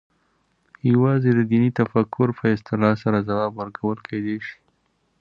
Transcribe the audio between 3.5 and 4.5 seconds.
ورکول کېدای